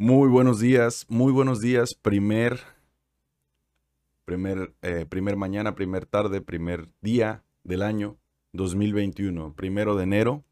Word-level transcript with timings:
Muy 0.00 0.28
buenos 0.28 0.60
días, 0.60 1.06
muy 1.08 1.32
buenos 1.32 1.60
días. 1.60 1.94
Primer, 1.94 2.60
primer, 4.24 4.72
eh, 4.80 5.06
primer 5.08 5.34
mañana, 5.34 5.74
primer 5.74 6.06
tarde, 6.06 6.40
primer 6.40 6.88
día 7.00 7.42
del 7.64 7.82
año 7.82 8.16
2021, 8.52 9.56
primero 9.56 9.96
de 9.96 10.04
enero 10.04 10.44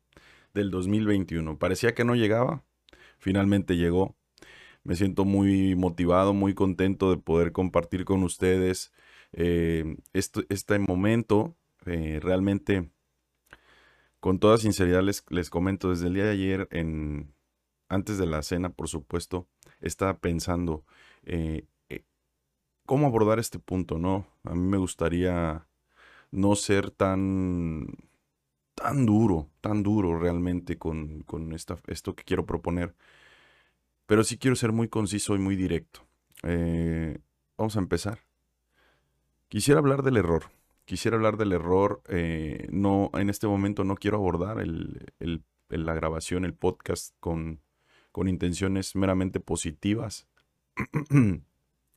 del 0.53 0.73
2021. 0.73 1.61
Parecía 1.61 1.95
que 1.95 2.05
no 2.05 2.17
llegaba, 2.17 2.65
finalmente 3.19 3.77
llegó. 3.77 4.17
Me 4.83 4.97
siento 4.97 5.25
muy 5.25 5.77
motivado, 5.77 6.35
muy 6.35 6.53
contento 6.53 7.11
de 7.11 7.19
poder 7.19 7.53
compartir 7.53 8.05
con 8.05 8.25
ustedes 8.25 8.93
eh, 9.33 9.97
este 10.13 10.79
momento. 10.81 11.55
Eh, 11.85 12.19
realmente, 12.21 12.91
con 14.19 14.41
toda 14.41 14.59
sinceridad, 14.59 15.05
les, 15.05 15.25
les 15.29 15.51
comento 15.51 15.91
desde 15.91 16.09
el 16.09 16.15
día 16.15 16.25
de 16.25 16.33
ayer 16.33 16.69
en 16.73 17.36
antes 17.89 18.19
de 18.19 18.27
la 18.27 18.43
cena, 18.43 18.71
por 18.71 18.89
supuesto, 18.89 19.47
estaba 19.81 20.19
pensando 20.19 20.85
eh, 21.25 21.67
eh, 21.89 22.05
cómo 22.85 23.07
abordar 23.07 23.39
este 23.39 23.59
punto, 23.59 23.99
¿no? 23.99 24.27
A 24.45 24.55
mí 24.55 24.61
me 24.61 24.79
gustaría 24.79 25.67
no 26.31 26.57
ser 26.57 26.91
tan, 26.91 27.87
tan 28.75 29.07
duro, 29.07 29.51
tan 29.61 29.83
duro 29.83 30.19
realmente 30.19 30.79
con, 30.79 31.25
esta, 31.53 31.79
esto 31.87 32.15
que 32.15 32.25
quiero 32.25 32.47
proponer, 32.47 32.95
pero 34.07 34.25
sí 34.25 34.39
quiero 34.39 34.57
ser 34.57 34.73
muy 34.73 34.89
conciso 34.89 35.35
y 35.35 35.39
muy 35.39 35.57
directo. 35.57 36.01
Eh, 36.43 37.19
vamos 37.57 37.77
a 37.77 37.81
empezar. 37.81 38.21
Quisiera 39.49 39.81
hablar 39.81 40.03
del 40.03 40.17
error. 40.17 40.45
Quisiera 40.85 41.17
hablar 41.17 41.37
del 41.37 41.53
error. 41.53 42.03
no, 42.71 43.11
en 43.15 43.31
este 43.31 43.49
momento 43.49 43.83
no 43.83 43.97
quiero 43.97 44.19
abordar 44.19 44.65
la 45.69 45.95
grabación, 45.95 46.45
el 46.45 46.55
podcast 46.55 47.15
con 47.19 47.61
con 48.17 48.29
intenciones 48.29 48.97
meramente 48.97 49.41
positivas. 49.41 50.27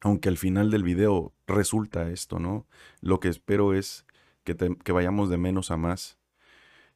Aunque 0.01 0.27
al 0.27 0.35
final 0.35 0.69
del 0.69 0.83
video 0.83 1.33
resulta 1.47 2.09
esto, 2.09 2.39
¿no? 2.39 2.67
Lo 2.99 3.21
que 3.21 3.29
espero 3.29 3.73
es 3.73 4.05
que, 4.43 4.91
vayamos 4.91 5.29
de 5.29 5.37
menos 5.37 5.71
a 5.71 5.77
más. 5.77 6.19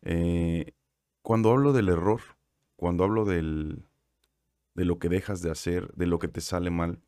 Eh, 0.02 0.74
cuando 1.22 1.52
hablo 1.52 1.72
del 1.72 1.88
error, 1.88 2.20
cuando 2.76 3.06
hablo 3.06 3.24
del, 3.24 3.86
de 4.74 4.84
lo 4.84 5.00
que 5.00 5.08
dejas 5.08 5.42
de 5.42 5.52
hacer, 5.52 5.94
de 5.94 6.06
lo 6.06 6.20
que 6.20 6.28
te 6.28 6.42
sale 6.42 6.70
mal, 6.70 7.00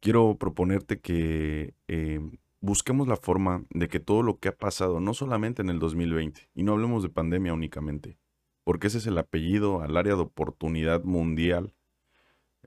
quiero 0.00 0.38
proponerte 0.38 0.98
que 0.98 1.74
eh, 1.88 2.20
busquemos 2.62 3.06
la 3.06 3.18
forma 3.18 3.66
de 3.68 3.88
que 3.88 4.00
todo 4.00 4.22
lo 4.22 4.38
que 4.38 4.48
ha 4.48 4.56
pasado, 4.56 4.98
no 4.98 5.12
solamente 5.12 5.60
en 5.60 5.68
el 5.68 5.78
2020, 5.78 6.48
y 6.54 6.62
no 6.62 6.72
hablemos 6.72 7.02
de 7.02 7.10
pandemia 7.10 7.52
únicamente, 7.52 8.16
porque 8.70 8.86
ese 8.86 8.98
es 8.98 9.08
el 9.08 9.18
apellido 9.18 9.82
al 9.82 9.96
área 9.96 10.14
de 10.14 10.20
oportunidad 10.20 11.02
mundial 11.02 11.74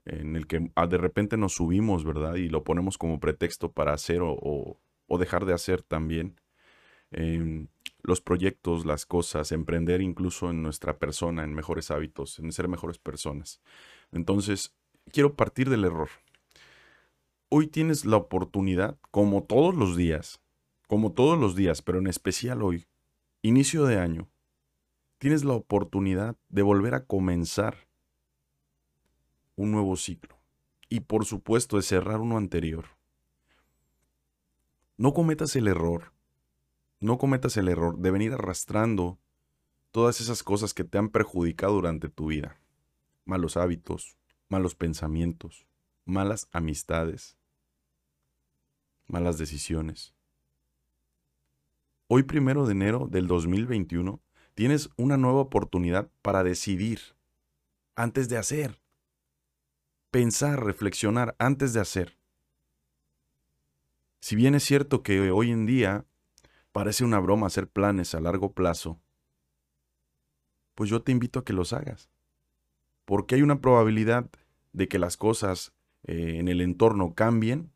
en 0.04 0.36
el 0.36 0.46
que 0.46 0.70
ah, 0.74 0.86
de 0.86 0.98
repente 0.98 1.38
nos 1.38 1.54
subimos, 1.54 2.04
¿verdad? 2.04 2.34
Y 2.34 2.50
lo 2.50 2.62
ponemos 2.62 2.98
como 2.98 3.20
pretexto 3.20 3.72
para 3.72 3.94
hacer 3.94 4.18
o, 4.22 4.78
dejar 5.18 5.46
de 5.46 5.54
hacer 5.54 5.80
también. 5.80 6.38
Em, 7.10 7.68
los 8.02 8.20
proyectos, 8.20 8.84
las 8.84 9.06
cosas, 9.06 9.50
emprender 9.50 10.02
incluso 10.02 10.50
en 10.50 10.62
nuestra 10.62 10.98
persona, 10.98 11.42
en 11.42 11.54
mejores 11.54 11.90
hábitos, 11.90 12.38
en 12.38 12.52
ser 12.52 12.68
mejores 12.68 12.98
personas. 12.98 13.62
Entonces, 14.12 14.74
quiero 15.10 15.32
partir 15.36 15.70
del 15.70 15.86
error. 15.86 16.10
Hoy 17.48 17.66
tienes 17.66 18.04
la 18.04 18.18
oportunidad, 18.18 18.98
como 19.10 19.44
todos 19.44 19.74
los 19.74 19.96
días, 19.96 20.42
como 20.86 21.12
todos 21.12 21.38
los 21.38 21.56
días, 21.56 21.80
pero 21.80 21.98
en 21.98 22.08
especial 22.08 22.62
hoy, 22.62 22.84
inicio 23.40 23.86
de 23.86 23.98
año, 23.98 24.28
tienes 25.24 25.42
la 25.42 25.54
oportunidad 25.54 26.36
de 26.50 26.60
volver 26.60 26.94
a 26.94 27.06
comenzar 27.06 27.88
un 29.56 29.72
nuevo 29.72 29.96
ciclo. 29.96 30.36
Y 30.90 31.00
por 31.00 31.24
supuesto 31.24 31.78
de 31.78 31.82
cerrar 31.82 32.20
uno 32.20 32.36
anterior. 32.36 32.84
No 34.98 35.14
cometas 35.14 35.56
el 35.56 35.66
error, 35.66 36.12
no 37.00 37.16
cometas 37.16 37.56
el 37.56 37.68
error 37.68 37.96
de 37.96 38.10
venir 38.10 38.34
arrastrando 38.34 39.18
todas 39.92 40.20
esas 40.20 40.42
cosas 40.42 40.74
que 40.74 40.84
te 40.84 40.98
han 40.98 41.08
perjudicado 41.08 41.72
durante 41.72 42.10
tu 42.10 42.26
vida. 42.26 42.60
Malos 43.24 43.56
hábitos, 43.56 44.18
malos 44.50 44.74
pensamientos, 44.74 45.66
malas 46.04 46.50
amistades, 46.52 47.38
malas 49.06 49.38
decisiones. 49.38 50.14
Hoy 52.08 52.24
primero 52.24 52.66
de 52.66 52.72
enero 52.72 53.08
del 53.10 53.26
2021 53.26 54.20
Tienes 54.54 54.90
una 54.96 55.16
nueva 55.16 55.40
oportunidad 55.40 56.08
para 56.22 56.44
decidir 56.44 57.00
antes 57.96 58.28
de 58.28 58.38
hacer. 58.38 58.80
Pensar, 60.12 60.64
reflexionar 60.64 61.34
antes 61.38 61.72
de 61.72 61.80
hacer. 61.80 62.16
Si 64.20 64.36
bien 64.36 64.54
es 64.54 64.62
cierto 64.62 65.02
que 65.02 65.32
hoy 65.32 65.50
en 65.50 65.66
día 65.66 66.06
parece 66.70 67.04
una 67.04 67.18
broma 67.18 67.48
hacer 67.48 67.68
planes 67.68 68.14
a 68.14 68.20
largo 68.20 68.52
plazo, 68.52 69.00
pues 70.76 70.88
yo 70.88 71.02
te 71.02 71.10
invito 71.10 71.40
a 71.40 71.44
que 71.44 71.52
los 71.52 71.72
hagas. 71.72 72.08
Porque 73.04 73.34
hay 73.34 73.42
una 73.42 73.60
probabilidad 73.60 74.30
de 74.72 74.86
que 74.88 75.00
las 75.00 75.16
cosas 75.16 75.72
eh, 76.04 76.36
en 76.38 76.46
el 76.46 76.60
entorno 76.60 77.14
cambien 77.14 77.72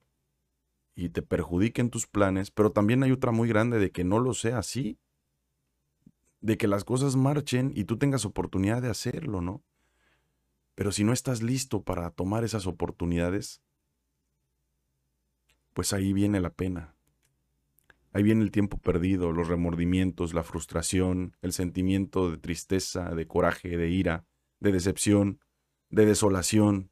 y 0.94 1.08
te 1.08 1.22
perjudiquen 1.22 1.90
tus 1.90 2.06
planes, 2.06 2.50
pero 2.52 2.70
también 2.70 3.02
hay 3.02 3.10
otra 3.10 3.32
muy 3.32 3.48
grande 3.48 3.78
de 3.78 3.90
que 3.90 4.04
no 4.04 4.20
lo 4.20 4.32
sea 4.32 4.58
así 4.58 4.98
de 6.40 6.56
que 6.56 6.68
las 6.68 6.84
cosas 6.84 7.16
marchen 7.16 7.72
y 7.74 7.84
tú 7.84 7.98
tengas 7.98 8.24
oportunidad 8.24 8.82
de 8.82 8.90
hacerlo, 8.90 9.40
¿no? 9.40 9.64
Pero 10.74 10.92
si 10.92 11.02
no 11.02 11.12
estás 11.12 11.42
listo 11.42 11.82
para 11.82 12.10
tomar 12.10 12.44
esas 12.44 12.66
oportunidades, 12.66 13.62
pues 15.74 15.92
ahí 15.92 16.12
viene 16.12 16.40
la 16.40 16.50
pena. 16.50 16.94
Ahí 18.12 18.22
viene 18.22 18.42
el 18.42 18.50
tiempo 18.50 18.78
perdido, 18.78 19.32
los 19.32 19.48
remordimientos, 19.48 20.34
la 20.34 20.42
frustración, 20.42 21.36
el 21.42 21.52
sentimiento 21.52 22.30
de 22.30 22.38
tristeza, 22.38 23.14
de 23.14 23.26
coraje, 23.26 23.76
de 23.76 23.90
ira, 23.90 24.24
de 24.60 24.72
decepción, 24.72 25.40
de 25.90 26.06
desolación 26.06 26.90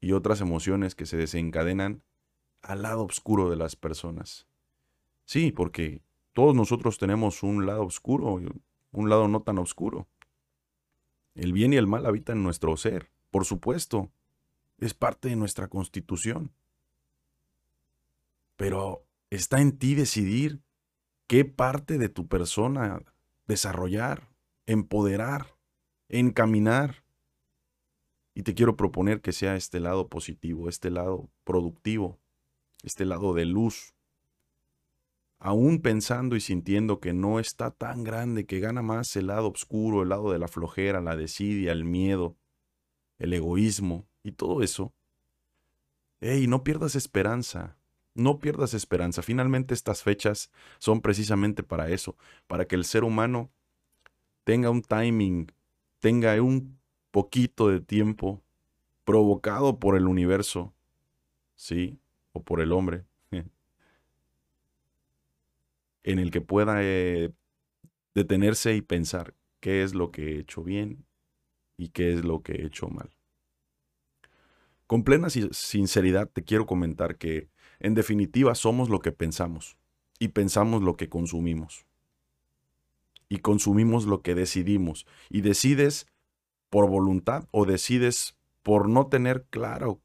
y 0.00 0.12
otras 0.12 0.40
emociones 0.40 0.94
que 0.94 1.06
se 1.06 1.16
desencadenan 1.16 2.02
al 2.62 2.82
lado 2.82 3.04
oscuro 3.04 3.50
de 3.50 3.56
las 3.56 3.76
personas. 3.76 4.46
Sí, 5.24 5.52
porque 5.52 6.02
todos 6.32 6.54
nosotros 6.54 6.98
tenemos 6.98 7.42
un 7.42 7.66
lado 7.66 7.84
oscuro, 7.84 8.40
un 8.92 9.08
lado 9.08 9.28
no 9.28 9.42
tan 9.42 9.58
oscuro. 9.58 10.08
El 11.34 11.52
bien 11.52 11.72
y 11.72 11.76
el 11.76 11.86
mal 11.86 12.06
habitan 12.06 12.38
en 12.38 12.44
nuestro 12.44 12.76
ser, 12.76 13.10
por 13.30 13.44
supuesto. 13.44 14.10
Es 14.78 14.94
parte 14.94 15.28
de 15.28 15.36
nuestra 15.36 15.68
constitución. 15.68 16.52
Pero 18.56 19.06
está 19.30 19.60
en 19.60 19.78
ti 19.78 19.94
decidir 19.94 20.62
qué 21.26 21.44
parte 21.44 21.98
de 21.98 22.08
tu 22.08 22.26
persona 22.28 23.02
desarrollar, 23.46 24.28
empoderar, 24.66 25.56
encaminar. 26.08 27.04
Y 28.34 28.42
te 28.42 28.54
quiero 28.54 28.76
proponer 28.76 29.20
que 29.20 29.32
sea 29.32 29.56
este 29.56 29.80
lado 29.80 30.08
positivo, 30.08 30.68
este 30.68 30.90
lado 30.90 31.30
productivo, 31.44 32.18
este 32.82 33.04
lado 33.04 33.34
de 33.34 33.44
luz, 33.44 33.94
aún 35.44 35.80
pensando 35.80 36.36
y 36.36 36.40
sintiendo 36.40 37.00
que 37.00 37.12
no 37.12 37.40
está 37.40 37.72
tan 37.72 38.04
grande, 38.04 38.46
que 38.46 38.60
gana 38.60 38.80
más 38.80 39.16
el 39.16 39.26
lado 39.26 39.48
oscuro, 39.48 40.02
el 40.02 40.10
lado 40.10 40.30
de 40.30 40.38
la 40.38 40.46
flojera, 40.46 41.00
la 41.00 41.16
desidia, 41.16 41.72
el 41.72 41.84
miedo, 41.84 42.36
el 43.18 43.32
egoísmo 43.32 44.06
y 44.22 44.32
todo 44.32 44.62
eso, 44.62 44.94
¡Ey, 46.20 46.46
no 46.46 46.62
pierdas 46.62 46.94
esperanza! 46.94 47.76
No 48.14 48.38
pierdas 48.38 48.74
esperanza. 48.74 49.22
Finalmente 49.22 49.74
estas 49.74 50.04
fechas 50.04 50.52
son 50.78 51.00
precisamente 51.00 51.64
para 51.64 51.88
eso, 51.88 52.16
para 52.46 52.66
que 52.66 52.76
el 52.76 52.84
ser 52.84 53.02
humano 53.02 53.50
tenga 54.44 54.70
un 54.70 54.82
timing, 54.82 55.50
tenga 55.98 56.40
un 56.40 56.78
poquito 57.10 57.68
de 57.70 57.80
tiempo 57.80 58.40
provocado 59.04 59.80
por 59.80 59.96
el 59.96 60.06
universo, 60.06 60.72
¿sí? 61.56 61.98
O 62.30 62.44
por 62.44 62.60
el 62.60 62.70
hombre, 62.70 63.04
en 66.04 66.18
el 66.18 66.30
que 66.30 66.40
pueda 66.40 66.82
eh, 66.82 67.32
detenerse 68.14 68.74
y 68.74 68.82
pensar 68.82 69.34
qué 69.60 69.82
es 69.82 69.94
lo 69.94 70.10
que 70.10 70.32
he 70.32 70.38
hecho 70.38 70.62
bien 70.62 71.06
y 71.76 71.88
qué 71.88 72.12
es 72.12 72.24
lo 72.24 72.42
que 72.42 72.52
he 72.54 72.66
hecho 72.66 72.88
mal. 72.88 73.10
Con 74.86 75.04
plena 75.04 75.30
sinceridad 75.30 76.28
te 76.28 76.44
quiero 76.44 76.66
comentar 76.66 77.16
que 77.16 77.48
en 77.80 77.94
definitiva 77.94 78.54
somos 78.54 78.90
lo 78.90 79.00
que 79.00 79.12
pensamos 79.12 79.76
y 80.18 80.28
pensamos 80.28 80.82
lo 80.82 80.96
que 80.96 81.08
consumimos. 81.08 81.86
Y 83.28 83.38
consumimos 83.38 84.04
lo 84.04 84.20
que 84.20 84.34
decidimos. 84.34 85.06
Y 85.30 85.40
decides 85.40 86.06
por 86.68 86.88
voluntad 86.88 87.48
o 87.50 87.64
decides 87.64 88.36
por 88.62 88.88
no 88.88 89.06
tener 89.06 89.46
claro 89.50 90.00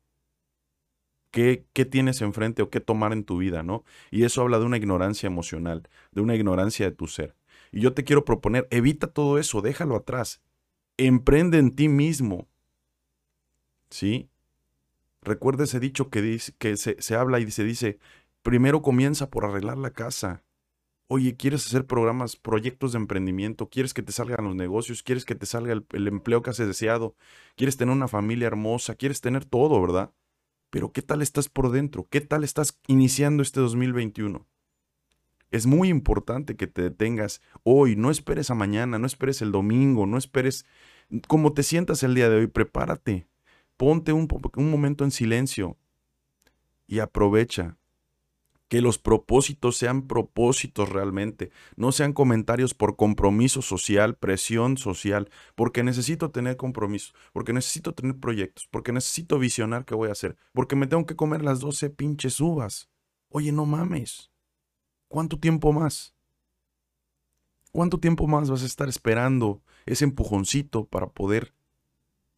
qué, 1.31 1.85
tienes 1.85 2.21
enfrente 2.21 2.61
o 2.61 2.69
qué 2.69 2.79
tomar 2.79 3.13
en 3.13 3.23
tu 3.23 3.37
vida, 3.37 3.63
¿no? 3.63 3.83
Y 4.11 4.23
eso 4.23 4.41
habla 4.41 4.59
de 4.59 4.65
una 4.65 4.77
ignorancia 4.77 5.27
emocional, 5.27 5.87
de 6.11 6.21
una 6.21 6.35
ignorancia 6.35 6.89
de 6.89 6.95
tu 6.95 7.07
ser. 7.07 7.35
Y 7.71 7.81
yo 7.81 7.93
te 7.93 8.03
quiero 8.03 8.25
proponer, 8.25 8.67
evita 8.71 9.07
todo 9.07 9.37
eso, 9.37 9.61
déjalo 9.61 9.95
atrás. 9.95 10.41
Emprende 10.97 11.59
en 11.59 11.75
ti 11.75 11.89
mismo. 11.89 12.47
¿Sí? 13.89 14.29
Recuerda 15.21 15.65
ese 15.65 15.79
dicho 15.79 16.09
que, 16.09 16.21
dice, 16.21 16.53
que 16.57 16.77
se, 16.77 17.01
se 17.01 17.15
habla 17.15 17.39
y 17.39 17.51
se 17.51 17.63
dice, 17.63 17.99
primero 18.41 18.81
comienza 18.81 19.29
por 19.29 19.45
arreglar 19.45 19.77
la 19.77 19.91
casa. 19.91 20.43
Oye, 21.09 21.37
¿quieres 21.37 21.65
hacer 21.65 21.85
programas, 21.85 22.35
proyectos 22.35 22.91
de 22.91 22.97
emprendimiento? 22.97 23.69
¿Quieres 23.69 23.93
que 23.93 24.03
te 24.03 24.11
salgan 24.11 24.43
los 24.45 24.55
negocios? 24.55 25.03
¿Quieres 25.03 25.23
que 25.23 25.35
te 25.35 25.45
salga 25.45 25.71
el, 25.73 25.85
el, 25.93 26.07
empleo 26.07 26.41
que 26.41 26.49
has 26.49 26.57
deseado? 26.57 27.15
¿Quieres 27.55 27.77
tener 27.77 27.95
una 27.95 28.09
familia 28.09 28.47
hermosa? 28.47 28.95
¿Quieres 28.95 29.21
tener 29.21 29.45
todo, 29.45 29.79
verdad? 29.81 30.11
Pero 30.77 30.91
¿qué 30.91 31.01
tal 31.01 31.23
estás 31.23 31.49
por 31.49 31.71
dentro? 31.71 32.05
¿Qué 32.07 32.21
tal 32.21 32.43
estás 32.43 32.79
iniciando 32.85 33.41
este 33.41 33.59
2021? 33.59 34.45
Es 35.49 35.65
muy 35.65 35.89
importante 35.89 36.55
que 36.55 36.67
te 36.67 36.83
detengas 36.83 37.41
hoy, 37.63 37.95
no 37.95 38.11
esperes 38.11 38.51
a 38.51 38.53
mañana, 38.53 38.99
no 38.99 39.07
esperes 39.07 39.41
el 39.41 39.51
domingo, 39.51 40.05
no 40.05 40.19
esperes 40.19 40.67
como 41.27 41.53
te 41.53 41.63
sientas 41.63 42.03
el 42.03 42.13
día 42.13 42.29
de 42.29 42.35
hoy, 42.35 42.45
prepárate, 42.45 43.25
ponte 43.75 44.13
un, 44.13 44.27
un 44.55 44.69
momento 44.69 45.03
en 45.03 45.09
silencio 45.09 45.77
y 46.85 46.99
aprovecha 46.99 47.75
que 48.67 48.81
los 48.81 48.97
propósitos 48.97 49.77
sean 49.77 50.07
propósitos 50.07 50.89
realmente, 50.89 51.51
no 51.75 51.91
sean 51.91 52.13
comentarios 52.13 52.73
por 52.73 52.97
compromiso 52.97 53.61
social, 53.61 54.15
presión 54.17 54.77
social, 54.77 55.29
porque 55.55 55.83
necesito 55.83 56.31
tener 56.31 56.57
compromisos, 56.57 57.15
porque 57.31 57.53
necesito 57.53 57.93
tener 57.93 58.17
proyectos, 58.17 58.67
porque 58.69 58.91
necesito 58.91 59.39
visionar 59.39 59.85
qué 59.85 59.95
voy 59.95 60.09
a 60.09 60.13
hacer, 60.13 60.35
porque 60.53 60.75
me 60.75 60.87
tengo 60.87 61.05
que 61.05 61.15
comer 61.15 61.43
las 61.43 61.59
12 61.59 61.89
pinches 61.89 62.39
uvas. 62.41 62.89
Oye, 63.29 63.51
no 63.51 63.65
mames. 63.65 64.31
¿Cuánto 65.07 65.39
tiempo 65.39 65.71
más? 65.71 66.13
¿Cuánto 67.71 67.99
tiempo 67.99 68.27
más 68.27 68.49
vas 68.49 68.63
a 68.63 68.65
estar 68.65 68.89
esperando 68.89 69.61
ese 69.85 70.03
empujoncito 70.03 70.85
para 70.85 71.07
poder 71.07 71.53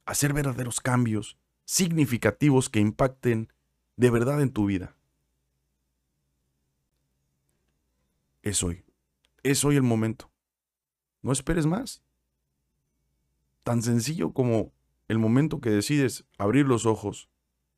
hacer 0.05 0.33
verdaderos 0.33 0.79
cambios 0.79 1.37
significativos 1.65 2.69
que 2.69 2.79
impacten 2.79 3.51
de 3.95 4.09
verdad 4.11 4.41
en 4.41 4.51
tu 4.51 4.65
vida? 4.65 4.98
Es 8.41 8.63
hoy. 8.63 8.83
Es 9.43 9.63
hoy 9.65 9.75
el 9.75 9.83
momento. 9.83 10.31
No 11.21 11.31
esperes 11.31 11.65
más. 11.65 12.01
Tan 13.63 13.81
sencillo 13.81 14.33
como 14.33 14.71
el 15.07 15.19
momento 15.19 15.59
que 15.59 15.69
decides 15.69 16.25
abrir 16.37 16.65
los 16.65 16.85
ojos 16.85 17.29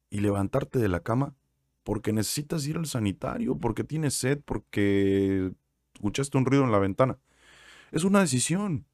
y 0.10 0.20
levantarte 0.20 0.80
de 0.80 0.90
la 0.90 1.02
cama 1.02 1.36
porque 1.84 2.14
necesitas 2.14 2.66
ir 2.68 2.78
al 2.78 2.86
sanitario, 2.86 3.58
porque 3.58 3.84
tienes 3.84 4.14
sed, 4.14 4.40
porque 4.46 5.52
escuchaste 5.96 6.38
un 6.38 6.46
ruido 6.46 6.64
en 6.64 6.72
la 6.72 6.80
ventana. 6.80 7.18
Es 7.92 8.04
una 8.04 8.20
decisión. 8.20 8.86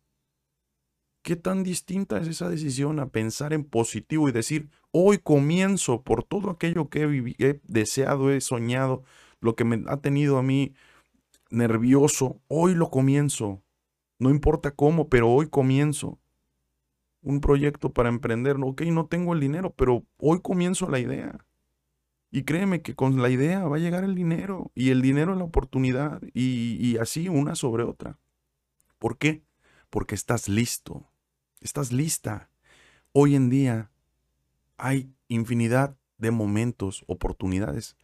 ¿Qué 1.22 1.36
tan 1.36 1.64
distinta 1.64 2.19
es 2.19 2.28
esa 2.28 2.48
decisión 2.48 3.00
a 3.00 3.10
pensar 3.10 3.52
en 3.52 3.66
positivo 3.66 4.30
y 4.30 4.31
decir, 4.31 4.69
hoy 4.92 5.18
comienzo 5.18 6.02
por 6.04 6.24
todo 6.24 6.50
aquello 6.50 6.90
que 6.90 7.04
he, 7.04 7.46
he 7.46 7.60
deseado, 7.66 8.31
he 8.31 8.40
soñado, 8.40 9.04
lo 9.42 9.56
que 9.56 9.66
me 9.66 9.84
ha 9.88 9.98
tenido 9.98 10.38
a 10.38 10.44
mí 10.44 10.74
nervioso, 11.50 12.42
hoy 12.48 12.76
lo 12.76 12.90
comienzo. 12.90 13.64
No 14.20 14.30
importa 14.30 14.72
cómo, 14.72 15.10
pero 15.10 15.30
hoy 15.30 15.50
comienzo. 15.50 16.20
Un 17.22 17.42
proyecto 17.42 17.92
para 17.92 18.10
emprender, 18.10 18.58
ok, 18.60 18.82
no 18.84 19.08
tengo 19.08 19.34
el 19.34 19.40
dinero, 19.40 19.74
pero 19.76 20.06
hoy 20.18 20.42
comienzo 20.42 20.90
la 20.90 21.00
idea. 21.00 21.46
Y 22.32 22.44
créeme 22.44 22.82
que 22.82 22.96
con 22.96 23.22
la 23.22 23.30
idea 23.30 23.68
va 23.68 23.78
a 23.78 23.80
llegar 23.80 24.04
el 24.04 24.16
dinero 24.16 24.72
y 24.76 24.90
el 24.90 25.02
dinero 25.02 25.34
es 25.34 25.38
la 25.38 25.46
oportunidad 25.46 26.22
y, 26.34 26.78
y 26.80 26.98
así 26.98 27.30
una 27.30 27.56
sobre 27.56 27.84
otra. 27.84 28.20
¿Por 29.00 29.18
qué? 29.18 29.44
Porque 29.90 30.16
estás 30.16 30.50
listo, 30.50 31.10
estás 31.62 31.92
lista. 31.92 32.50
Hoy 33.14 33.36
en 33.36 33.50
día 33.50 33.92
hay 34.78 35.14
infinidad 35.28 35.98
de 36.18 36.32
momentos, 36.32 37.04
oportunidades, 37.08 37.96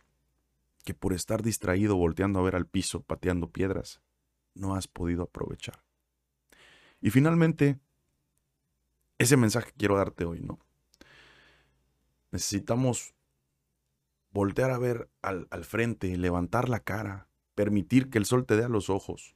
que 0.83 0.93
por 0.93 1.13
estar 1.13 1.41
distraído 1.41 1.95
volteando 1.95 2.39
a 2.39 2.43
ver 2.43 2.55
al 2.55 2.67
piso, 2.67 3.01
pateando 3.01 3.51
piedras, 3.51 4.01
no 4.53 4.75
has 4.75 4.87
podido 4.87 5.23
aprovechar. 5.23 5.83
Y 7.01 7.09
finalmente, 7.09 7.79
ese 9.17 9.37
mensaje 9.37 9.71
quiero 9.77 9.97
darte 9.97 10.25
hoy, 10.25 10.41
¿no? 10.41 10.59
Necesitamos 12.31 13.13
voltear 14.31 14.71
a 14.71 14.77
ver 14.77 15.09
al, 15.21 15.47
al 15.51 15.63
frente, 15.63 16.17
levantar 16.17 16.69
la 16.69 16.79
cara, 16.79 17.27
permitir 17.55 18.09
que 18.09 18.17
el 18.17 18.25
sol 18.25 18.45
te 18.45 18.55
dé 18.55 18.63
a 18.63 18.69
los 18.69 18.89
ojos, 18.89 19.35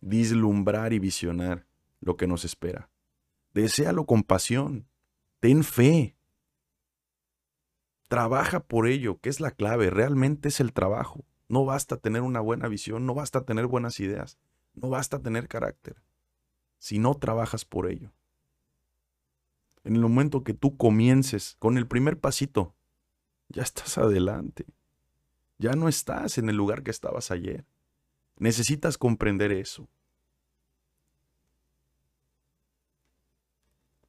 vislumbrar 0.00 0.92
y 0.92 0.98
visionar 0.98 1.66
lo 2.00 2.16
que 2.16 2.26
nos 2.26 2.44
espera. 2.44 2.90
Desealo 3.52 4.06
con 4.06 4.22
pasión, 4.22 4.88
ten 5.40 5.64
fe, 5.64 6.16
trabaja 8.14 8.60
por 8.60 8.86
ello, 8.86 9.18
que 9.20 9.28
es 9.28 9.40
la 9.40 9.50
clave, 9.50 9.90
realmente 9.90 10.46
es 10.46 10.60
el 10.60 10.72
trabajo. 10.72 11.24
No 11.48 11.64
basta 11.64 11.96
tener 11.96 12.22
una 12.22 12.38
buena 12.38 12.68
visión, 12.68 13.06
no 13.06 13.14
basta 13.14 13.44
tener 13.44 13.66
buenas 13.66 13.98
ideas, 13.98 14.38
no 14.72 14.88
basta 14.88 15.18
tener 15.18 15.48
carácter, 15.48 16.00
si 16.78 17.00
no 17.00 17.16
trabajas 17.16 17.64
por 17.64 17.90
ello. 17.90 18.12
En 19.82 19.96
el 19.96 20.02
momento 20.02 20.44
que 20.44 20.54
tú 20.54 20.76
comiences 20.76 21.56
con 21.58 21.76
el 21.76 21.88
primer 21.88 22.20
pasito, 22.20 22.76
ya 23.48 23.64
estás 23.64 23.98
adelante. 23.98 24.64
Ya 25.58 25.72
no 25.72 25.88
estás 25.88 26.38
en 26.38 26.48
el 26.48 26.54
lugar 26.54 26.84
que 26.84 26.92
estabas 26.92 27.32
ayer. 27.32 27.66
Necesitas 28.36 28.96
comprender 28.96 29.50
eso. 29.50 29.88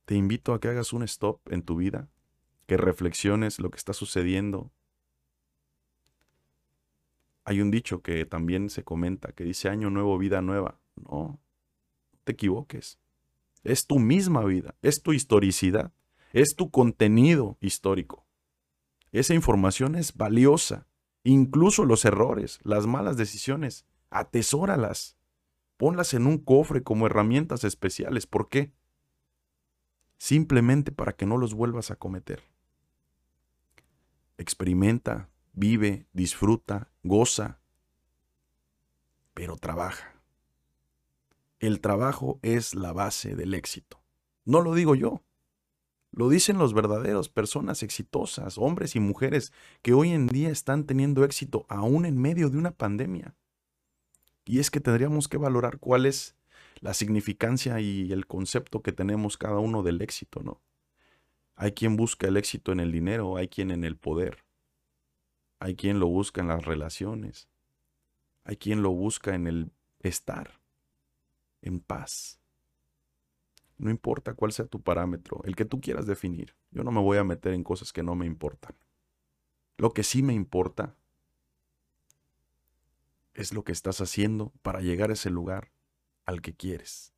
Te 0.06 0.14
invito 0.14 0.54
a 0.54 0.60
que 0.60 0.68
hagas 0.68 0.94
un 0.94 1.02
stop 1.02 1.42
en 1.52 1.64
tu 1.64 1.78
vida, 1.78 2.08
que 2.66 2.78
reflexiones 2.78 3.60
lo 3.60 3.70
que 3.70 3.78
está 3.78 3.94
sucediendo. 3.94 4.72
Hay 7.44 7.62
un 7.62 7.70
dicho 7.70 8.02
que 8.02 8.26
también 8.26 8.70
se 8.70 8.84
comenta 8.84 9.32
que 9.34 9.44
dice 9.44 9.70
año 9.70 9.90
nuevo, 9.90 10.18
vida 10.18 10.42
nueva. 10.42 10.80
No, 10.96 11.40
no 12.14 12.20
te 12.24 12.34
equivoques. 12.34 13.00
Es 13.64 13.86
tu 13.86 14.00
misma 14.00 14.44
vida, 14.44 14.76
es 14.82 15.02
tu 15.02 15.14
historicidad, 15.14 15.94
es 16.34 16.56
tu 16.56 16.72
contenido 16.72 17.58
histórico. 17.62 18.26
Esa 19.12 19.34
información 19.34 19.96
es 19.96 20.16
valiosa. 20.16 20.88
Incluso 21.24 21.86
los 21.86 22.06
errores, 22.06 22.60
las 22.64 22.86
malas 22.86 23.18
decisiones, 23.18 23.86
atesóralas. 24.10 25.18
Ponlas 25.78 26.14
en 26.14 26.28
un 26.28 26.38
cofre 26.38 26.84
como 26.84 27.08
herramientas 27.08 27.64
especiales. 27.64 28.28
¿Por 28.28 28.50
qué? 28.50 28.74
Simplemente 30.26 30.92
para 30.92 31.16
que 31.16 31.28
no 31.28 31.38
los 31.38 31.54
vuelvas 31.54 31.92
a 31.92 31.98
cometer. 31.98 32.42
Experimenta, 34.40 35.30
vive, 35.54 36.08
disfruta, 36.14 36.90
goza, 37.04 37.60
pero 39.36 39.56
trabaja. 39.56 40.20
El 41.60 41.80
trabajo 41.80 42.40
es 42.42 42.74
la 42.74 42.92
base 42.92 43.36
del 43.36 43.54
éxito. 43.54 44.02
No 44.46 44.62
lo 44.62 44.74
digo 44.74 44.96
yo, 44.96 45.22
lo 46.10 46.28
dicen 46.28 46.58
los 46.58 46.74
verdaderos, 46.74 47.30
personas 47.30 47.84
exitosas, 47.84 48.58
hombres 48.58 48.96
y 48.96 49.00
mujeres 49.00 49.54
que 49.84 49.94
hoy 49.94 50.10
en 50.10 50.26
día 50.26 50.50
están 50.50 50.86
teniendo 50.88 51.24
éxito 51.24 51.68
aún 51.70 52.04
en 52.04 52.20
medio 52.20 52.50
de 52.50 52.58
una 52.58 52.72
pandemia. 52.72 53.36
Y 54.44 54.58
es 54.58 54.72
que 54.72 54.80
tendríamos 54.80 55.28
que 55.28 55.38
valorar 55.38 55.78
cuál 55.78 56.08
es 56.08 56.36
la 56.82 56.94
significancia 56.94 57.80
y 57.80 58.12
el 58.12 58.28
concepto 58.28 58.82
que 58.82 58.92
tenemos 58.92 59.38
cada 59.38 59.60
uno 59.60 59.84
del 59.84 60.02
éxito, 60.02 60.42
¿no? 60.44 60.62
Hay 61.56 61.72
quien 61.72 61.96
busca 61.96 62.28
el 62.28 62.38
éxito 62.38 62.72
en 62.72 62.80
el 62.80 62.92
dinero, 62.92 63.38
hay 63.38 63.48
quien 63.48 63.72
en 63.72 63.84
el 63.84 63.96
poder, 63.96 64.44
hay 65.60 65.76
quien 65.76 66.00
lo 66.00 66.08
busca 66.08 66.42
en 66.42 66.50
las 66.50 66.66
relaciones, 66.66 67.48
hay 68.44 68.58
quien 68.58 68.84
lo 68.84 68.92
busca 68.92 69.36
en 69.36 69.48
el 69.48 69.72
estar 70.00 70.60
en 71.62 71.80
paz. 71.80 72.40
No 73.78 73.90
importa 73.90 74.34
cuál 74.34 74.52
sea 74.52 74.66
tu 74.66 74.82
parámetro, 74.82 75.42
el 75.44 75.56
que 75.56 75.66
tú 75.66 75.82
quieras 75.82 76.06
definir. 76.06 76.56
Yo 76.72 76.84
no 76.84 76.92
me 76.92 77.02
voy 77.02 77.18
a 77.18 77.24
meter 77.24 77.54
en 77.54 77.64
cosas 77.64 77.92
que 77.92 78.04
no 78.04 78.16
me 78.16 78.26
importan. 78.26 78.76
Lo 79.78 79.92
que 79.92 80.04
sí 80.04 80.24
me 80.24 80.34
importa 80.34 80.96
es 83.34 83.54
lo 83.54 83.64
que 83.64 83.74
estás 83.74 84.00
haciendo 84.00 84.54
para 84.62 84.80
llegar 84.80 85.10
a 85.10 85.14
ese 85.14 85.30
lugar 85.30 85.72
al 86.26 86.42
que 86.42 86.54
quieres. 86.54 87.14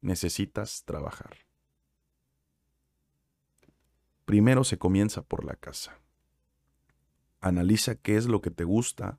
Necesitas 0.00 0.84
trabajar. 0.84 1.36
Primero 4.24 4.64
se 4.64 4.78
comienza 4.78 5.22
por 5.22 5.44
la 5.44 5.56
casa. 5.56 5.98
Analiza 7.40 7.96
qué 7.96 8.16
es 8.16 8.26
lo 8.26 8.40
que 8.40 8.50
te 8.50 8.64
gusta 8.64 9.18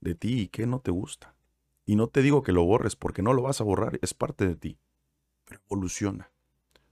de 0.00 0.14
ti 0.14 0.40
y 0.40 0.48
qué 0.48 0.66
no 0.66 0.80
te 0.80 0.90
gusta. 0.90 1.34
Y 1.86 1.96
no 1.96 2.08
te 2.08 2.22
digo 2.22 2.42
que 2.42 2.52
lo 2.52 2.64
borres 2.64 2.96
porque 2.96 3.22
no 3.22 3.32
lo 3.32 3.42
vas 3.42 3.60
a 3.60 3.64
borrar, 3.64 3.98
es 4.02 4.14
parte 4.14 4.46
de 4.46 4.56
ti. 4.56 4.78
Pero 5.44 5.60
evoluciona, 5.66 6.30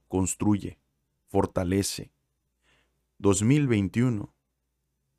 construye, 0.09 0.79
fortalece. 1.27 2.13
2021, 3.19 4.35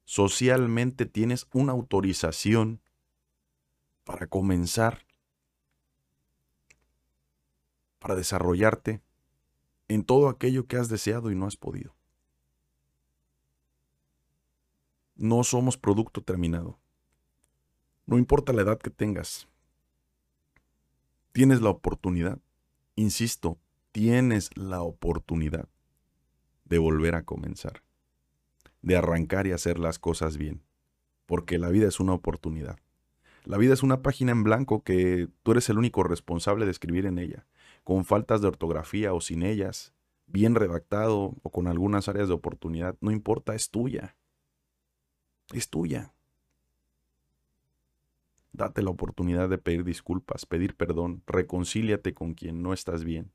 socialmente 0.05 1.05
tienes 1.05 1.47
una 1.53 1.73
autorización 1.73 2.81
para 4.03 4.27
comenzar, 4.27 5.05
para 7.99 8.15
desarrollarte 8.15 9.01
en 9.87 10.03
todo 10.03 10.29
aquello 10.29 10.67
que 10.67 10.77
has 10.77 10.89
deseado 10.89 11.31
y 11.31 11.35
no 11.35 11.45
has 11.45 11.57
podido. 11.57 11.95
No 15.15 15.43
somos 15.43 15.77
producto 15.77 16.23
terminado. 16.23 16.79
No 18.05 18.17
importa 18.17 18.53
la 18.53 18.61
edad 18.61 18.79
que 18.79 18.89
tengas. 18.89 19.47
Tienes 21.31 21.61
la 21.61 21.69
oportunidad, 21.69 22.39
insisto, 22.95 23.59
tienes 23.91 24.49
la 24.55 24.81
oportunidad 24.81 25.67
de 26.65 26.77
volver 26.77 27.15
a 27.15 27.23
comenzar, 27.23 27.83
de 28.81 28.95
arrancar 28.95 29.47
y 29.47 29.51
hacer 29.51 29.79
las 29.79 29.99
cosas 29.99 30.37
bien, 30.37 30.61
porque 31.25 31.57
la 31.57 31.69
vida 31.69 31.87
es 31.87 31.99
una 31.99 32.13
oportunidad. 32.13 32.77
La 33.43 33.57
vida 33.57 33.73
es 33.73 33.83
una 33.83 34.01
página 34.01 34.31
en 34.31 34.43
blanco 34.43 34.83
que 34.83 35.27
tú 35.43 35.51
eres 35.51 35.69
el 35.69 35.77
único 35.77 36.03
responsable 36.03 36.65
de 36.65 36.71
escribir 36.71 37.05
en 37.05 37.19
ella, 37.19 37.45
con 37.89 38.05
faltas 38.05 38.39
de 38.39 38.47
ortografía 38.47 39.15
o 39.15 39.19
sin 39.19 39.41
ellas, 39.41 39.95
bien 40.27 40.53
redactado 40.53 41.33
o 41.41 41.49
con 41.49 41.65
algunas 41.65 42.07
áreas 42.07 42.27
de 42.27 42.35
oportunidad, 42.35 42.95
no 43.01 43.09
importa, 43.09 43.55
es 43.55 43.71
tuya. 43.71 44.15
Es 45.53 45.71
tuya. 45.71 46.13
Date 48.53 48.83
la 48.83 48.91
oportunidad 48.91 49.49
de 49.49 49.57
pedir 49.57 49.83
disculpas, 49.83 50.45
pedir 50.45 50.75
perdón, 50.75 51.23
reconcíliate 51.25 52.13
con 52.13 52.35
quien 52.35 52.61
no 52.61 52.73
estás 52.73 53.03
bien. 53.03 53.31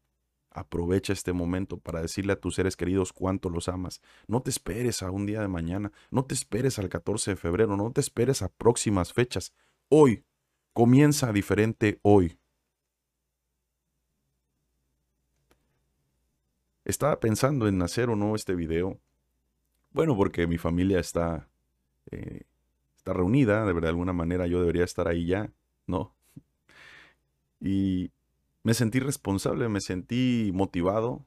Aprovecha 0.51 1.13
este 1.13 1.33
momento 1.33 1.81
para 1.81 2.01
decirle 2.01 2.35
a 2.35 2.41
tus 2.41 2.55
seres 2.55 2.77
queridos 2.77 3.13
cuánto 3.13 3.51
los 3.51 3.69
amas. 3.69 4.01
No 4.29 4.41
te 4.41 4.51
esperes 4.51 5.03
a 5.03 5.11
un 5.11 5.27
día 5.27 5.41
de 5.41 5.49
mañana, 5.49 5.91
no 6.13 6.27
te 6.27 6.35
esperes 6.35 6.79
al 6.79 6.89
14 6.89 7.33
de 7.33 7.37
febrero, 7.37 7.77
no 7.77 7.91
te 7.91 8.01
esperes 8.01 8.41
a 8.41 8.53
próximas 8.53 9.13
fechas. 9.13 9.53
Hoy, 9.89 10.25
comienza 10.73 11.33
diferente 11.33 11.99
hoy. 12.03 12.39
Estaba 16.85 17.19
pensando 17.21 17.67
en 17.69 17.81
hacer 17.83 18.11
o 18.11 18.17
no 18.17 18.35
este 18.35 18.55
video. 18.55 19.01
Bueno, 19.91 20.17
porque 20.17 20.47
mi 20.47 20.59
familia 20.59 20.99
está, 21.01 21.49
eh, 22.11 22.43
está 22.97 23.13
reunida, 23.13 23.65
de, 23.65 23.73
de 23.73 23.89
alguna 23.89 24.13
manera 24.13 24.47
yo 24.47 24.61
debería 24.61 24.85
estar 24.85 25.09
ahí 25.09 25.27
ya, 25.27 25.53
¿no? 25.87 26.15
Y 27.61 28.11
me 28.63 28.75
sentí 28.75 28.99
responsable, 28.99 29.69
me 29.69 29.81
sentí 29.81 30.51
motivado 30.53 31.25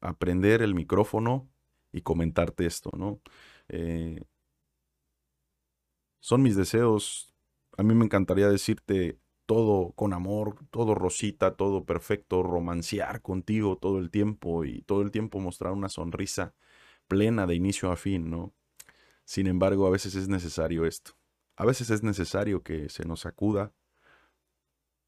a 0.00 0.10
aprender 0.10 0.62
el 0.62 0.74
micrófono 0.74 1.48
y 1.92 2.02
comentarte 2.02 2.66
esto, 2.66 2.90
¿no? 2.96 3.20
Eh, 3.68 4.22
son 6.20 6.42
mis 6.42 6.56
deseos. 6.56 7.34
A 7.76 7.82
mí 7.82 7.94
me 7.94 8.04
encantaría 8.04 8.48
decirte 8.48 9.18
todo 9.48 9.92
con 9.92 10.12
amor, 10.12 10.58
todo 10.70 10.94
rosita, 10.94 11.56
todo 11.56 11.86
perfecto, 11.86 12.42
romancear 12.42 13.22
contigo 13.22 13.78
todo 13.78 13.98
el 13.98 14.10
tiempo 14.10 14.66
y 14.66 14.82
todo 14.82 15.00
el 15.00 15.10
tiempo 15.10 15.40
mostrar 15.40 15.72
una 15.72 15.88
sonrisa 15.88 16.52
plena 17.06 17.46
de 17.46 17.54
inicio 17.54 17.90
a 17.90 17.96
fin, 17.96 18.28
¿no? 18.28 18.52
Sin 19.24 19.46
embargo, 19.46 19.86
a 19.86 19.90
veces 19.90 20.14
es 20.16 20.28
necesario 20.28 20.84
esto. 20.84 21.12
A 21.56 21.64
veces 21.64 21.88
es 21.88 22.02
necesario 22.02 22.62
que 22.62 22.90
se 22.90 23.06
nos 23.06 23.24
acuda 23.24 23.72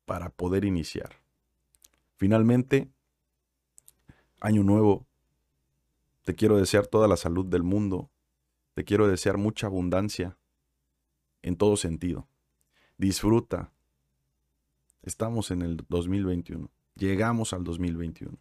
para 0.07 0.31
poder 0.31 0.65
iniciar. 0.65 1.11
Finalmente, 2.17 2.91
año 4.41 4.63
nuevo, 4.63 5.07
te 6.25 6.35
quiero 6.35 6.57
desear 6.57 6.87
toda 6.87 7.09
la 7.09 7.19
salud 7.19 7.45
del 7.45 7.63
mundo, 7.63 8.11
te 8.73 8.85
quiero 8.85 9.07
desear 9.07 9.37
mucha 9.37 9.67
abundancia 9.67 10.39
en 11.43 11.57
todo 11.57 11.77
sentido. 11.77 12.27
Disfruta, 12.97 13.75
Estamos 15.11 15.51
en 15.51 15.63
el 15.63 15.77
2021. 15.89 16.71
Llegamos 16.95 17.53
al 17.53 17.65
2021. 17.65 18.39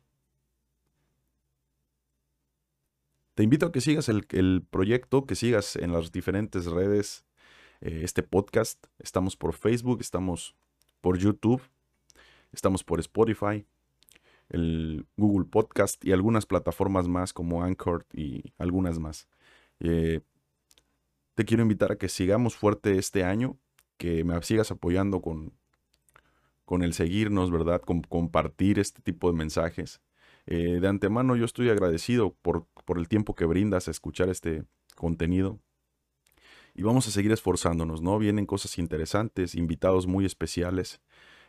Te 3.34 3.42
invito 3.42 3.66
a 3.66 3.72
que 3.72 3.82
sigas 3.82 4.08
el, 4.08 4.62
proyecto, 4.70 5.26
que 5.26 5.34
sigas 5.34 5.76
en 5.76 5.92
las 5.92 6.12
diferentes 6.12 6.68
redes 6.68 7.26
eh, 7.82 8.02
este 8.04 8.22
podcast. 8.22 8.86
Estamos 9.00 9.36
por 9.36 9.54
Facebook, 9.54 10.00
estamos 10.02 10.56
por 11.02 11.18
YouTube, 11.18 11.64
estamos 12.52 12.84
por 12.84 13.00
Spotify, 13.00 13.66
el 14.50 15.08
Google 15.18 15.48
Podcast 15.50 16.06
y 16.06 16.12
algunas 16.12 16.46
plataformas 16.46 17.08
más 17.08 17.34
como 17.34 17.64
Anchor 17.64 18.06
y 18.14 18.54
algunas 18.60 19.00
más. 19.00 19.28
Eh, 19.80 20.22
te 21.34 21.46
quiero 21.46 21.64
invitar 21.64 21.94
a 21.94 21.98
que 21.98 22.10
sigamos 22.10 22.56
fuerte 22.56 23.00
este 23.00 23.24
año, 23.24 23.58
que 23.98 24.24
me 24.24 24.40
sigas 24.44 24.70
apoyando 24.70 25.20
con, 25.20 25.58
con 26.70 26.84
el 26.84 26.94
seguirnos, 26.94 27.50
¿verdad? 27.50 27.82
Con 27.82 28.04
compartir 28.04 28.78
este 28.78 29.02
tipo 29.02 29.32
de 29.32 29.36
mensajes. 29.36 30.02
Eh, 30.46 30.78
de 30.80 30.88
antemano 30.88 31.36
yo 31.36 31.44
estoy 31.44 31.68
agradecido 31.70 32.36
por, 32.44 32.68
por 32.86 33.00
el 33.00 33.08
tiempo 33.08 33.34
que 33.34 33.46
brindas 33.46 33.88
a 33.88 33.92
escuchar 33.92 34.30
este 34.30 34.66
contenido. 34.96 35.58
Y 36.76 36.84
vamos 36.84 37.08
a 37.08 37.12
seguir 37.12 37.32
esforzándonos, 37.32 38.04
¿no? 38.04 38.20
Vienen 38.20 38.46
cosas 38.46 38.78
interesantes, 38.78 39.56
invitados 39.56 40.06
muy 40.06 40.26
especiales. 40.28 41.02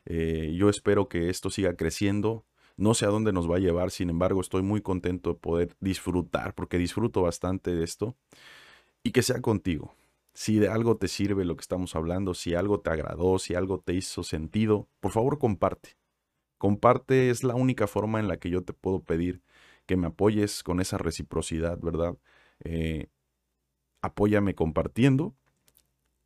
Eh, 0.07 0.55
yo 0.57 0.71
espero 0.71 1.11
que 1.11 1.29
esto 1.29 1.51
siga 1.51 1.77
creciendo. 1.77 2.47
No 2.79 2.95
sé 2.95 3.05
a 3.05 3.09
dónde 3.09 3.35
nos 3.35 3.47
va 3.47 3.57
a 3.57 3.61
llevar, 3.61 3.91
sin 3.91 4.09
embargo, 4.09 4.41
estoy 4.41 4.63
muy 4.63 4.81
contento 4.81 5.35
de 5.35 5.39
poder 5.39 5.77
disfrutar, 5.81 6.55
porque 6.55 6.79
disfruto 6.79 7.21
bastante 7.21 7.75
de 7.75 7.85
esto. 7.85 8.17
Y 9.03 9.11
que 9.13 9.21
sea 9.21 9.43
contigo. 9.43 9.95
Si 10.41 10.59
de 10.59 10.69
algo 10.69 10.97
te 10.97 11.07
sirve 11.07 11.45
lo 11.45 11.55
que 11.55 11.61
estamos 11.61 11.95
hablando, 11.95 12.33
si 12.33 12.55
algo 12.55 12.81
te 12.81 12.89
agradó, 12.89 13.39
si 13.39 13.55
algo 13.55 13.79
te 13.79 13.93
hizo 13.93 14.23
sentido, 14.23 14.89
por 15.01 15.13
favor 15.13 15.39
comparte. 15.39 15.99
Comparte 16.57 17.29
es 17.29 17.45
la 17.45 17.55
única 17.55 17.87
forma 17.87 18.21
en 18.21 18.27
la 18.27 18.39
que 18.39 18.49
yo 18.49 18.65
te 18.65 18.73
puedo 18.73 19.05
pedir 19.05 19.43
que 19.85 19.99
me 19.99 20.07
apoyes 20.07 20.63
con 20.63 20.81
esa 20.81 20.97
reciprocidad, 20.97 21.79
¿verdad? 21.83 22.17
Eh, 22.61 23.09
apóyame 24.01 24.55
compartiendo 24.55 25.35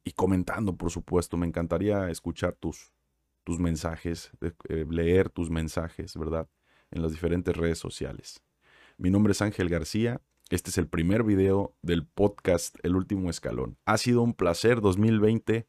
y 0.05 0.13
comentando, 0.13 0.77
por 0.77 0.93
supuesto. 0.93 1.37
Me 1.37 1.49
encantaría 1.49 2.09
escuchar 2.09 2.53
tus, 2.55 2.93
tus 3.43 3.59
mensajes, 3.59 4.31
eh, 4.69 4.87
leer 4.89 5.29
tus 5.29 5.51
mensajes, 5.51 6.17
¿verdad? 6.17 6.49
En 6.93 7.03
las 7.03 7.11
diferentes 7.11 7.57
redes 7.57 7.79
sociales. 7.81 8.45
Mi 8.97 9.11
nombre 9.11 9.33
es 9.33 9.43
Ángel 9.43 9.69
García 9.69 10.21
este 10.55 10.71
es 10.71 10.79
el 10.79 10.87
primer 10.87 11.25
video 11.25 11.75
del 11.83 12.07
podcast 12.07 12.77
El 12.85 12.95
Último 12.95 13.29
Escalón. 13.29 13.77
Ha 13.87 13.99
sido 13.99 14.23
un 14.23 14.35
placer 14.35 14.81
2020. 14.81 15.67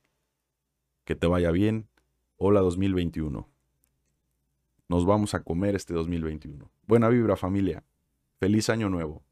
Que 1.05 1.15
te 1.15 1.25
vaya 1.25 1.49
bien. 1.49 1.89
Hola 2.37 2.59
2021. 2.59 3.49
Nos 4.87 5.05
vamos 5.07 5.33
a 5.33 5.41
comer 5.41 5.75
este 5.75 5.95
2021. 5.95 6.69
Buena 6.85 7.09
vibra 7.09 7.35
familia. 7.35 7.83
Feliz 8.39 8.69
año 8.69 8.89
nuevo. 8.89 9.24